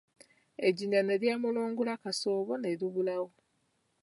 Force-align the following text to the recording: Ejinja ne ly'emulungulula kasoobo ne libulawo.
Ejinja 0.67 1.01
ne 1.03 1.15
ly'emulungulula 1.21 1.93
kasoobo 2.03 2.53
ne 2.57 2.69
libulawo. 2.79 3.29